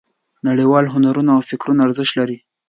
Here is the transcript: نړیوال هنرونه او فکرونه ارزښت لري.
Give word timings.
نړیوال 0.47 0.85
هنرونه 0.93 1.31
او 1.35 1.41
فکرونه 1.49 1.81
ارزښت 1.83 2.13
لري. 2.19 2.37